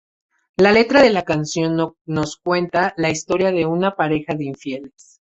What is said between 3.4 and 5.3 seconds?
de una pareja de infieles.